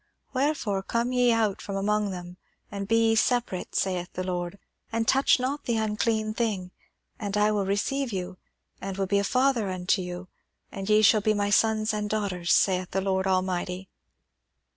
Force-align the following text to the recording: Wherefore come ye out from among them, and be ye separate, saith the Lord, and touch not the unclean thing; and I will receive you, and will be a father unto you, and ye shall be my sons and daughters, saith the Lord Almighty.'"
Wherefore 0.33 0.81
come 0.81 1.11
ye 1.11 1.31
out 1.31 1.61
from 1.61 1.75
among 1.75 2.09
them, 2.09 2.37
and 2.71 2.87
be 2.87 3.09
ye 3.09 3.15
separate, 3.15 3.75
saith 3.75 4.09
the 4.13 4.23
Lord, 4.23 4.57
and 4.91 5.07
touch 5.07 5.39
not 5.39 5.65
the 5.65 5.77
unclean 5.77 6.33
thing; 6.33 6.71
and 7.19 7.37
I 7.37 7.51
will 7.51 7.67
receive 7.67 8.11
you, 8.11 8.37
and 8.81 8.97
will 8.97 9.05
be 9.05 9.19
a 9.19 9.23
father 9.23 9.69
unto 9.69 10.01
you, 10.01 10.27
and 10.71 10.89
ye 10.89 11.03
shall 11.03 11.21
be 11.21 11.35
my 11.35 11.51
sons 11.51 11.93
and 11.93 12.09
daughters, 12.09 12.51
saith 12.51 12.89
the 12.89 13.01
Lord 13.01 13.27
Almighty.'" 13.27 13.89